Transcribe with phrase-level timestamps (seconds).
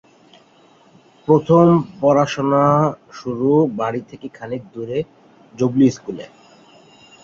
[1.27, 1.65] প্রথম
[2.01, 2.63] পড়াশোনা
[3.13, 4.97] শুরু বাড়ী থেকে খানিক দুরে
[5.53, 6.25] জুবিলী স্কুলে।